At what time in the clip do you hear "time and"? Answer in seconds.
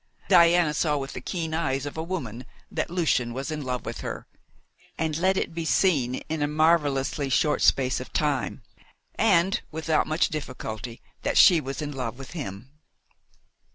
8.11-9.61